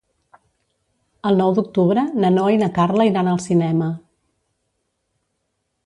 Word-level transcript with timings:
El 1.31 1.37
nou 1.41 1.53
d'octubre 1.59 2.05
na 2.23 2.33
Noa 2.39 2.55
i 2.55 2.59
na 2.63 2.71
Carla 2.79 3.07
iran 3.13 3.31
al 3.35 3.41
cinema. 3.47 3.95